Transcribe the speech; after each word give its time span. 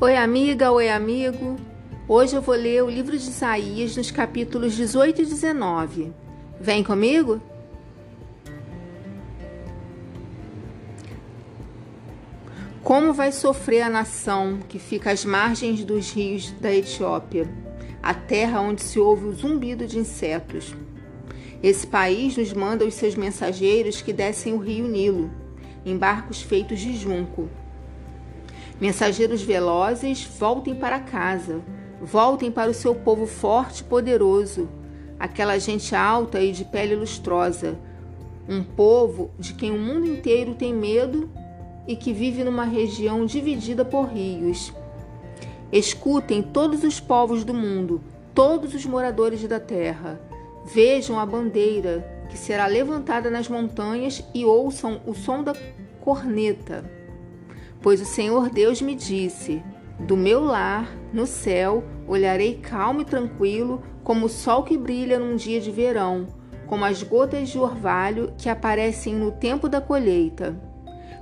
Oi, 0.00 0.16
amiga, 0.16 0.70
oi, 0.70 0.88
amigo. 0.88 1.56
Hoje 2.06 2.36
eu 2.36 2.40
vou 2.40 2.54
ler 2.54 2.84
o 2.84 2.88
livro 2.88 3.18
de 3.18 3.28
Isaías 3.28 3.96
nos 3.96 4.12
capítulos 4.12 4.76
18 4.76 5.22
e 5.22 5.24
19. 5.26 6.12
Vem 6.60 6.84
comigo? 6.84 7.42
Como 12.80 13.12
vai 13.12 13.32
sofrer 13.32 13.82
a 13.82 13.90
nação 13.90 14.60
que 14.68 14.78
fica 14.78 15.10
às 15.10 15.24
margens 15.24 15.82
dos 15.82 16.12
rios 16.12 16.52
da 16.60 16.72
Etiópia, 16.72 17.52
a 18.00 18.14
terra 18.14 18.60
onde 18.60 18.82
se 18.82 19.00
ouve 19.00 19.24
o 19.24 19.34
zumbido 19.34 19.84
de 19.84 19.98
insetos? 19.98 20.76
Esse 21.60 21.88
país 21.88 22.36
nos 22.36 22.52
manda 22.52 22.84
os 22.84 22.94
seus 22.94 23.16
mensageiros 23.16 24.00
que 24.00 24.12
descem 24.12 24.54
o 24.54 24.58
rio 24.58 24.86
Nilo, 24.86 25.28
em 25.84 25.96
barcos 25.96 26.40
feitos 26.40 26.78
de 26.78 26.96
junco 26.96 27.50
Mensageiros 28.80 29.42
velozes, 29.42 30.22
voltem 30.38 30.72
para 30.72 31.00
casa, 31.00 31.60
voltem 32.00 32.50
para 32.50 32.70
o 32.70 32.74
seu 32.74 32.94
povo 32.94 33.26
forte 33.26 33.80
e 33.80 33.84
poderoso, 33.84 34.68
aquela 35.18 35.58
gente 35.58 35.96
alta 35.96 36.40
e 36.40 36.52
de 36.52 36.64
pele 36.64 36.94
lustrosa, 36.94 37.76
um 38.48 38.62
povo 38.62 39.30
de 39.36 39.52
quem 39.52 39.72
o 39.72 39.78
mundo 39.78 40.06
inteiro 40.06 40.54
tem 40.54 40.72
medo 40.72 41.28
e 41.88 41.96
que 41.96 42.12
vive 42.12 42.44
numa 42.44 42.64
região 42.64 43.26
dividida 43.26 43.84
por 43.84 44.06
rios. 44.06 44.72
Escutem 45.72 46.40
todos 46.40 46.84
os 46.84 47.00
povos 47.00 47.42
do 47.42 47.52
mundo, 47.52 48.00
todos 48.32 48.74
os 48.74 48.86
moradores 48.86 49.42
da 49.48 49.58
terra. 49.58 50.20
Vejam 50.72 51.18
a 51.18 51.26
bandeira 51.26 52.08
que 52.30 52.38
será 52.38 52.66
levantada 52.66 53.28
nas 53.28 53.48
montanhas 53.48 54.22
e 54.32 54.44
ouçam 54.44 55.00
o 55.04 55.14
som 55.14 55.42
da 55.42 55.52
corneta. 56.00 56.97
Pois 57.80 58.00
o 58.00 58.04
Senhor 58.04 58.50
Deus 58.50 58.82
me 58.82 58.94
disse: 58.94 59.62
Do 60.00 60.16
meu 60.16 60.42
lar, 60.42 60.92
no 61.12 61.26
céu, 61.26 61.84
olharei 62.06 62.54
calmo 62.56 63.02
e 63.02 63.04
tranquilo, 63.04 63.82
como 64.02 64.26
o 64.26 64.28
sol 64.28 64.64
que 64.64 64.76
brilha 64.76 65.18
num 65.18 65.36
dia 65.36 65.60
de 65.60 65.70
verão, 65.70 66.26
como 66.66 66.84
as 66.84 67.02
gotas 67.02 67.48
de 67.48 67.58
orvalho 67.58 68.32
que 68.36 68.48
aparecem 68.48 69.14
no 69.14 69.30
tempo 69.30 69.68
da 69.68 69.80
colheita. 69.80 70.56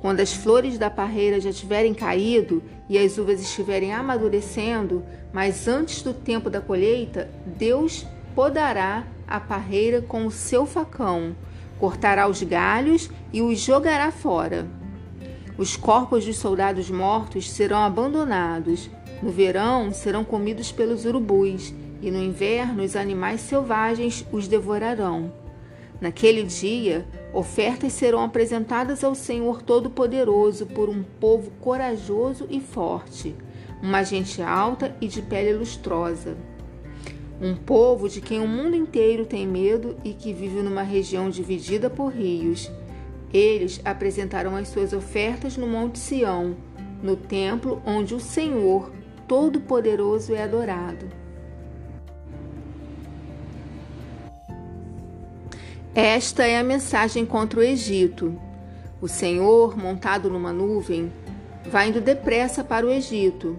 Quando 0.00 0.20
as 0.20 0.32
flores 0.32 0.78
da 0.78 0.88
parreira 0.88 1.40
já 1.40 1.52
tiverem 1.52 1.92
caído 1.92 2.62
e 2.88 2.96
as 2.96 3.18
uvas 3.18 3.40
estiverem 3.40 3.92
amadurecendo, 3.92 5.04
mas 5.32 5.66
antes 5.66 6.02
do 6.02 6.14
tempo 6.14 6.48
da 6.48 6.60
colheita, 6.60 7.28
Deus 7.44 8.06
podará 8.34 9.04
a 9.26 9.40
parreira 9.40 10.00
com 10.00 10.24
o 10.24 10.30
seu 10.30 10.64
facão, 10.64 11.36
cortará 11.78 12.28
os 12.28 12.42
galhos 12.42 13.10
e 13.32 13.42
os 13.42 13.58
jogará 13.58 14.12
fora. 14.12 14.77
Os 15.58 15.76
corpos 15.76 16.24
dos 16.24 16.36
soldados 16.36 16.88
mortos 16.88 17.50
serão 17.50 17.78
abandonados. 17.78 18.88
No 19.20 19.28
verão 19.28 19.92
serão 19.92 20.22
comidos 20.24 20.70
pelos 20.70 21.04
urubus, 21.04 21.74
e 22.00 22.12
no 22.12 22.22
inverno 22.22 22.84
os 22.84 22.94
animais 22.94 23.40
selvagens 23.40 24.24
os 24.30 24.46
devorarão. 24.46 25.32
Naquele 26.00 26.44
dia, 26.44 27.04
ofertas 27.34 27.92
serão 27.92 28.22
apresentadas 28.22 29.02
ao 29.02 29.16
Senhor 29.16 29.60
Todo-Poderoso 29.60 30.64
por 30.64 30.88
um 30.88 31.02
povo 31.02 31.50
corajoso 31.60 32.46
e 32.48 32.60
forte, 32.60 33.34
uma 33.82 34.04
gente 34.04 34.40
alta 34.40 34.94
e 35.00 35.08
de 35.08 35.20
pele 35.20 35.54
lustrosa. 35.54 36.36
Um 37.42 37.56
povo 37.56 38.08
de 38.08 38.20
quem 38.20 38.40
o 38.40 38.46
mundo 38.46 38.76
inteiro 38.76 39.26
tem 39.26 39.44
medo 39.44 39.96
e 40.04 40.14
que 40.14 40.32
vive 40.32 40.62
numa 40.62 40.82
região 40.82 41.28
dividida 41.28 41.90
por 41.90 42.12
rios 42.12 42.70
eles 43.32 43.80
apresentaram 43.84 44.56
as 44.56 44.68
suas 44.68 44.92
ofertas 44.92 45.56
no 45.56 45.66
Monte 45.66 45.98
Sião, 45.98 46.56
no 47.02 47.16
templo 47.16 47.82
onde 47.86 48.14
o 48.14 48.20
Senhor 48.20 48.90
Todo-Poderoso 49.26 50.34
é 50.34 50.42
adorado. 50.42 51.06
Esta 55.94 56.46
é 56.46 56.58
a 56.58 56.64
mensagem 56.64 57.26
contra 57.26 57.60
o 57.60 57.62
Egito. 57.62 58.38
O 59.00 59.08
Senhor, 59.08 59.76
montado 59.76 60.30
numa 60.30 60.52
nuvem, 60.52 61.12
vai 61.70 61.88
indo 61.88 62.00
depressa 62.00 62.62
para 62.64 62.86
o 62.86 62.90
Egito. 62.90 63.58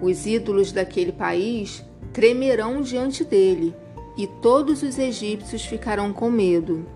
Os 0.00 0.24
ídolos 0.24 0.72
daquele 0.72 1.12
país 1.12 1.84
tremerão 2.12 2.80
diante 2.80 3.24
dele, 3.24 3.74
e 4.16 4.26
todos 4.26 4.82
os 4.82 4.98
egípcios 4.98 5.64
ficarão 5.64 6.12
com 6.12 6.30
medo. 6.30 6.86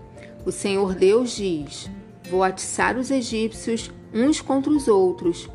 O 0.45 0.51
Senhor 0.51 0.93
Deus 0.93 1.35
diz: 1.35 1.89
Vou 2.29 2.43
atiçar 2.43 2.97
os 2.97 3.11
egípcios 3.11 3.91
uns 4.13 4.41
contra 4.41 4.71
os 4.71 4.87
outros. 4.87 5.49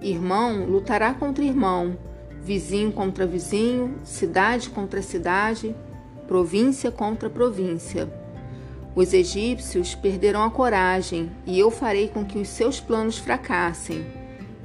Irmão 0.00 0.64
lutará 0.64 1.12
contra 1.12 1.44
irmão, 1.44 1.98
vizinho 2.42 2.92
contra 2.92 3.26
vizinho, 3.26 3.96
cidade 4.04 4.70
contra 4.70 5.02
cidade, 5.02 5.74
província 6.26 6.90
contra 6.90 7.28
província. 7.28 8.08
Os 8.94 9.12
egípcios 9.12 9.94
perderam 9.94 10.42
a 10.42 10.50
coragem, 10.50 11.30
e 11.46 11.58
eu 11.58 11.70
farei 11.70 12.08
com 12.08 12.24
que 12.24 12.38
os 12.38 12.48
seus 12.48 12.80
planos 12.80 13.18
fracassem. 13.18 14.06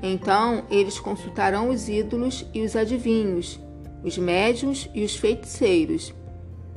Então 0.01 0.63
eles 0.69 0.99
consultarão 0.99 1.69
os 1.69 1.89
ídolos 1.89 2.47
e 2.53 2.61
os 2.61 2.75
adivinhos, 2.75 3.59
os 4.03 4.17
médiuns 4.17 4.89
e 4.93 5.03
os 5.03 5.15
feiticeiros. 5.15 6.13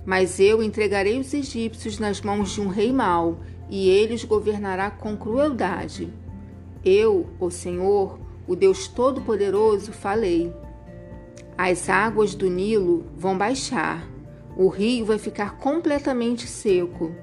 Mas 0.05 0.41
eu 0.41 0.63
entregarei 0.63 1.19
os 1.19 1.33
egípcios 1.33 1.99
nas 1.99 2.21
mãos 2.21 2.51
de 2.51 2.61
um 2.61 2.69
rei 2.69 2.93
mau, 2.93 3.39
e 3.69 3.89
ele 3.89 4.15
os 4.15 4.25
governará 4.25 4.91
com 4.91 5.17
crueldade. 5.17 6.13
Eu, 6.85 7.29
o 7.41 7.51
Senhor, 7.51 8.19
o 8.47 8.55
Deus 8.55 8.89
Todo-Poderoso, 8.89 9.93
falei. 9.93 10.55
As 11.57 11.89
águas 11.89 12.35
do 12.35 12.51
Nilo 12.51 13.07
vão 13.17 13.39
baixar, 13.39 14.07
o 14.57 14.69
rio 14.69 15.07
vai 15.07 15.19
ficar 15.19 15.57
completamente 15.57 16.47
seco. 16.47 17.15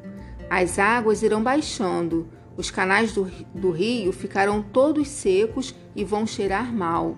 As 0.49 0.79
águas 0.79 1.21
irão 1.21 1.43
baixando, 1.43 2.27
os 2.57 2.69
canais 2.69 3.13
do, 3.13 3.25
do 3.53 3.71
rio 3.71 4.11
ficarão 4.11 4.61
todos 4.61 5.07
secos 5.07 5.75
e 5.95 6.03
vão 6.03 6.25
cheirar 6.25 6.73
mal. 6.73 7.15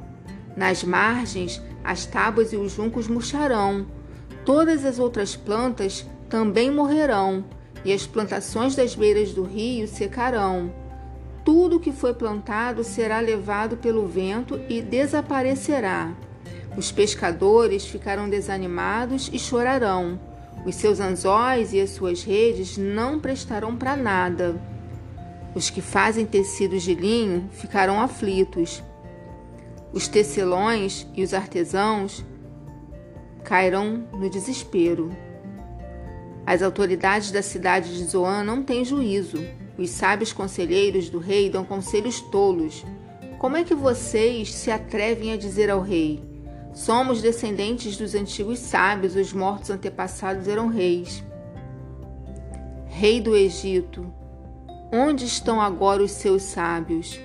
Nas 0.55 0.83
margens, 0.83 1.61
as 1.83 2.05
tábuas 2.05 2.53
e 2.53 2.57
os 2.57 2.73
juncos 2.73 3.07
murcharão. 3.07 3.87
Todas 4.45 4.85
as 4.85 4.99
outras 4.99 5.35
plantas 5.35 6.05
também 6.29 6.69
morrerão 6.69 7.45
e 7.85 7.91
as 7.91 8.07
plantações 8.07 8.75
das 8.75 8.95
beiras 8.95 9.33
do 9.33 9.43
rio 9.43 9.87
secarão. 9.87 10.71
Tudo 11.43 11.79
que 11.79 11.91
foi 11.91 12.13
plantado 12.13 12.83
será 12.83 13.19
levado 13.19 13.75
pelo 13.77 14.07
vento 14.07 14.59
e 14.69 14.81
desaparecerá. 14.81 16.13
Os 16.77 16.91
pescadores 16.91 17.85
ficarão 17.85 18.29
desanimados 18.29 19.29
e 19.31 19.37
chorarão. 19.37 20.19
Os 20.65 20.75
seus 20.75 20.99
anzóis 20.99 21.73
e 21.73 21.81
as 21.81 21.89
suas 21.89 22.23
redes 22.23 22.77
não 22.77 23.19
prestarão 23.19 23.75
para 23.75 23.97
nada. 23.97 24.55
Os 25.53 25.69
que 25.69 25.81
fazem 25.81 26.25
tecidos 26.25 26.83
de 26.83 26.95
linho 26.95 27.49
ficarão 27.51 28.01
aflitos. 28.01 28.81
Os 29.91 30.07
tecelões 30.07 31.05
e 31.13 31.23
os 31.23 31.33
artesãos 31.33 32.25
cairão 33.43 34.07
no 34.13 34.29
desespero. 34.29 35.11
As 36.45 36.61
autoridades 36.61 37.31
da 37.31 37.41
cidade 37.41 37.95
de 37.95 38.03
Zoan 38.05 38.43
não 38.43 38.63
têm 38.63 38.83
juízo. 38.83 39.37
Os 39.77 39.89
sábios 39.89 40.33
conselheiros 40.33 41.09
do 41.09 41.17
rei 41.17 41.49
dão 41.49 41.63
conselhos 41.63 42.19
tolos. 42.19 42.85
Como 43.39 43.57
é 43.57 43.63
que 43.63 43.73
vocês 43.73 44.53
se 44.53 44.69
atrevem 44.69 45.31
a 45.31 45.37
dizer 45.37 45.69
ao 45.69 45.81
rei: 45.81 46.23
Somos 46.73 47.21
descendentes 47.21 47.97
dos 47.97 48.13
antigos 48.13 48.59
sábios, 48.59 49.15
os 49.15 49.31
mortos 49.31 49.69
antepassados 49.69 50.47
eram 50.47 50.67
reis? 50.67 51.23
Rei 52.87 53.19
do 53.19 53.35
Egito, 53.35 54.13
onde 54.91 55.25
estão 55.25 55.59
agora 55.59 56.03
os 56.03 56.11
seus 56.11 56.43
sábios? 56.43 57.19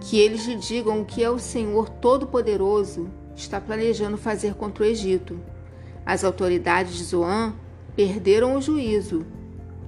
Que 0.00 0.18
eles 0.18 0.46
lhe 0.46 0.56
digam 0.56 1.00
o 1.00 1.04
que 1.04 1.22
é 1.24 1.30
o 1.30 1.38
Senhor 1.38 1.88
Todo-Poderoso 1.88 3.08
está 3.36 3.60
planejando 3.60 4.16
fazer 4.16 4.54
contra 4.54 4.82
o 4.82 4.86
Egito. 4.86 5.38
As 6.04 6.24
autoridades 6.24 6.96
de 6.96 7.04
Zoan 7.04 7.54
perderam 7.96 8.56
o 8.56 8.60
juízo, 8.60 9.24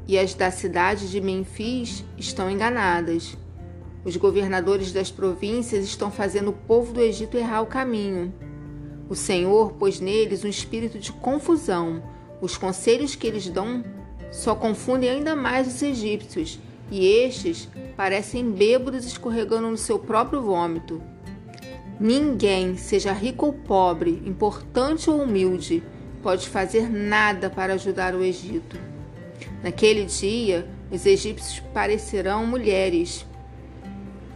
e 0.07 0.19
as 0.19 0.33
da 0.33 0.51
cidade 0.51 1.11
de 1.11 1.21
Memfis 1.21 2.03
estão 2.17 2.51
enganadas. 2.51 3.37
Os 4.03 4.17
governadores 4.17 4.91
das 4.91 5.11
províncias 5.11 5.85
estão 5.85 6.11
fazendo 6.11 6.49
o 6.49 6.55
povo 6.55 6.95
do 6.95 7.03
Egito 7.03 7.37
errar 7.37 7.61
o 7.61 7.67
caminho. 7.67 8.33
O 9.11 9.15
Senhor 9.15 9.73
pôs 9.73 10.01
neles 10.01 10.43
um 10.43 10.49
espírito 10.49 10.99
de 10.99 11.13
confusão. 11.13 12.03
Os 12.41 12.57
conselhos 12.57 13.15
que 13.15 13.27
eles 13.27 13.51
dão 13.51 13.85
só 14.31 14.55
confundem 14.55 15.11
ainda 15.11 15.37
mais 15.37 15.69
os 15.69 15.83
egípcios, 15.83 16.59
e 16.91 17.07
estes 17.07 17.69
parecem 17.95 18.51
bêbados 18.51 19.05
escorregando 19.05 19.69
no 19.69 19.77
seu 19.77 19.99
próprio 19.99 20.41
vômito. 20.41 21.03
Ninguém, 22.01 22.77
seja 22.77 23.13
rico 23.13 23.47
ou 23.47 23.53
pobre, 23.53 24.23
importante 24.25 25.11
ou 25.11 25.21
humilde, 25.21 25.83
pode 26.23 26.49
fazer 26.49 26.89
nada 26.89 27.49
para 27.49 27.75
ajudar 27.75 28.15
o 28.15 28.23
Egito. 28.23 28.79
Naquele 29.63 30.05
dia, 30.05 30.67
os 30.91 31.05
egípcios 31.07 31.61
parecerão 31.73 32.47
mulheres 32.47 33.27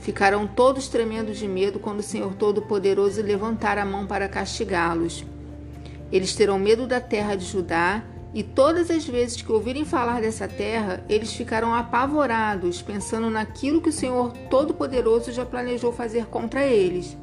Ficarão 0.03 0.49
todos 0.49 0.89
tremendo 0.89 1.33
de 1.33 1.47
medo 1.47 1.79
quando 1.79 2.01
o 2.01 2.03
Senhor 2.03 2.35
Todo-Poderoso 2.35 3.23
levantar 3.23 3.79
a 3.79 3.85
mão 3.85 4.05
para 4.05 4.29
castigá-los. 4.29 5.25
Eles 6.11 6.35
terão 6.35 6.59
medo 6.59 6.89
da 6.89 7.01
terra 7.01 7.37
de 7.37 7.45
Judá, 7.45 8.03
e 8.35 8.43
todas 8.43 8.91
as 8.91 9.07
vezes 9.07 9.41
que 9.41 9.53
ouvirem 9.53 9.85
falar 9.85 10.21
dessa 10.21 10.49
terra, 10.49 11.05
eles 11.09 11.33
ficarão 11.33 11.73
apavorados, 11.73 12.83
pensando 12.83 13.31
naquilo 13.31 13.81
que 13.81 13.91
o 13.91 13.93
Senhor 13.93 14.33
Todo-Poderoso 14.51 15.31
já 15.31 15.47
planejou 15.47 15.93
fazer 15.93 16.27
contra 16.27 16.67
eles. 16.67 17.17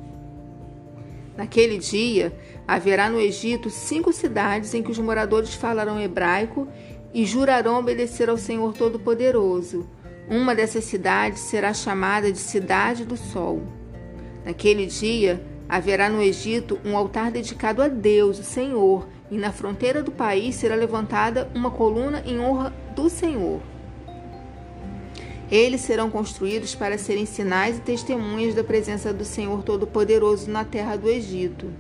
Naquele 1.40 1.78
dia, 1.78 2.38
haverá 2.68 3.10
no 3.10 3.18
Egito 3.18 3.70
cinco 3.70 4.12
cidades 4.12 4.74
em 4.74 4.84
que 4.84 4.92
os 4.92 5.00
moradores 5.00 5.54
falarão 5.54 5.98
hebraico 5.98 6.68
e 7.14 7.26
jurarão 7.26 7.80
obedecer 7.80 8.30
ao 8.30 8.36
Senhor 8.36 8.74
Todo-Poderoso. 8.74 9.90
Uma 10.30 10.54
dessas 10.54 10.84
cidades 10.84 11.40
será 11.40 11.74
chamada 11.74 12.30
de 12.30 12.38
Cidade 12.38 13.06
do 13.06 13.16
Sol. 13.16 13.62
Naquele 14.44 14.86
dia, 14.86 15.42
haverá 15.70 16.10
no 16.10 16.22
Egito 16.22 16.78
um 16.84 16.98
altar 16.98 17.32
dedicado 17.32 17.82
a 17.82 17.88
Deus, 17.88 18.38
o 18.38 18.44
Senhor, 18.44 19.08
e 19.32 19.38
na 19.38 19.54
fronteira 19.54 20.04
do 20.04 20.12
país 20.12 20.56
será 20.56 20.76
levantada 20.76 21.50
uma 21.56 21.72
coluna 21.72 22.22
em 22.26 22.38
honra 22.38 22.74
do 22.98 23.10
Senhor. 23.10 23.62
Eles 25.52 25.82
serão 25.82 26.12
construídos 26.12 26.76
para 26.76 26.98
serem 26.98 27.26
sinais 27.26 27.78
e 27.78 27.82
testemunhas 27.82 28.54
da 28.54 28.64
presença 28.64 29.12
do 29.12 29.26
Senhor 29.26 29.64
Todo-Poderoso 29.64 30.50
na 30.50 30.64
terra 30.64 30.96
do 30.96 31.10
Egito. 31.10 31.72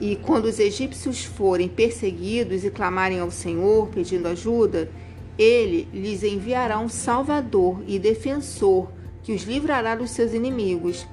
E 0.00 0.16
quando 0.16 0.46
os 0.46 0.58
egípcios 0.58 1.22
forem 1.22 1.68
perseguidos 1.68 2.64
e 2.64 2.70
clamarem 2.70 3.20
ao 3.20 3.30
Senhor 3.30 3.88
pedindo 3.88 4.28
ajuda, 4.28 4.90
ele 5.38 5.88
lhes 5.92 6.22
enviará 6.22 6.78
um 6.78 6.88
Salvador 6.88 7.82
e 7.86 7.98
defensor 7.98 8.88
que 9.22 9.32
os 9.32 9.42
livrará 9.42 9.94
dos 9.94 10.10
seus 10.10 10.32
inimigos. 10.32 11.06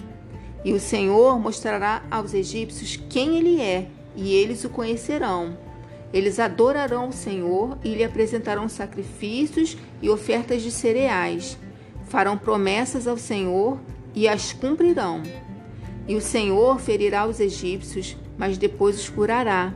E 0.64 0.72
o 0.72 0.80
Senhor 0.80 1.38
mostrará 1.38 2.02
aos 2.10 2.34
egípcios 2.34 2.96
quem 3.10 3.38
ele 3.38 3.60
é, 3.62 3.88
e 4.16 4.34
eles 4.34 4.64
o 4.64 4.70
conhecerão. 4.70 5.67
Eles 6.14 6.40
adorarão 6.40 7.10
o 7.10 7.14
Senhor 7.14 7.78
e 7.84 7.94
lhe 7.94 8.04
apresentarão 8.04 8.70
sacrifícios 8.70 9.78
e 10.02 10.10
ofertas 10.10 10.62
de 10.62 10.72
cereais. 10.72 11.58
Farão 12.08 12.38
promessas 12.38 13.08
ao 13.08 13.18
Senhor 13.18 13.80
e 14.16 14.28
as 14.28 14.54
cumprirão. 14.54 15.22
E 16.08 16.16
o 16.16 16.22
Senhor 16.22 16.80
ferirá 16.80 17.28
os 17.28 17.40
egípcios, 17.40 18.16
mas 18.38 18.58
depois 18.58 18.96
os 18.98 19.10
curará. 19.10 19.74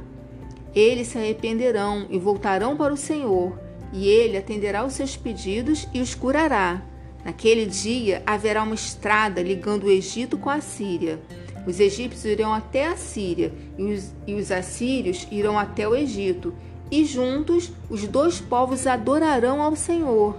Eles 0.74 1.08
se 1.08 1.18
arrependerão 1.18 2.08
e 2.10 2.18
voltarão 2.18 2.78
para 2.78 2.94
o 2.94 2.98
Senhor 2.98 3.60
e 3.94 4.08
ele 4.08 4.38
atenderá 4.38 4.86
os 4.86 4.94
seus 4.94 5.18
pedidos 5.18 5.88
e 5.94 6.02
os 6.02 6.16
curará. 6.16 6.82
Naquele 7.24 7.66
dia 7.66 8.24
haverá 8.26 8.64
uma 8.64 8.74
estrada 8.74 9.42
ligando 9.42 9.84
o 9.84 9.92
Egito 9.92 10.38
com 10.38 10.50
a 10.50 10.62
Síria. 10.62 11.20
Os 11.66 11.80
egípcios 11.80 12.26
irão 12.26 12.54
até 12.54 12.88
a 12.88 12.96
Síria 12.96 13.54
e 13.78 13.84
os, 13.84 14.12
e 14.26 14.34
os 14.34 14.52
assírios 14.52 15.28
irão 15.32 15.58
até 15.58 15.88
o 15.88 15.96
Egito, 15.96 16.54
e 16.90 17.06
juntos 17.06 17.72
os 17.90 18.06
dois 18.08 18.40
povos 18.40 18.86
adorarão 18.88 19.62
ao 19.62 19.76
Senhor. 19.76 20.36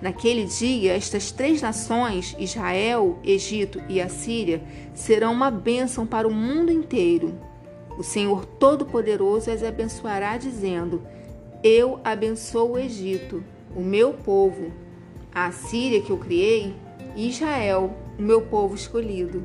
Naquele 0.00 0.44
dia, 0.44 0.94
estas 0.94 1.30
três 1.30 1.62
nações, 1.62 2.36
Israel, 2.38 3.18
Egito 3.24 3.82
e 3.88 4.00
Assíria, 4.00 4.62
serão 4.92 5.32
uma 5.32 5.50
bênção 5.50 6.06
para 6.06 6.28
o 6.28 6.34
mundo 6.34 6.70
inteiro. 6.70 7.34
O 7.98 8.02
Senhor 8.02 8.44
Todo-Poderoso 8.44 9.50
as 9.50 9.62
abençoará, 9.62 10.36
dizendo: 10.36 11.02
eu 11.66 11.98
abençoo 12.04 12.72
o 12.72 12.78
Egito, 12.78 13.42
o 13.74 13.80
meu 13.80 14.12
povo, 14.12 14.70
a 15.34 15.50
Síria 15.50 16.02
que 16.02 16.10
eu 16.10 16.18
criei, 16.18 16.74
e 17.16 17.30
Israel, 17.30 17.90
o 18.18 18.22
meu 18.22 18.42
povo 18.42 18.74
escolhido. 18.74 19.42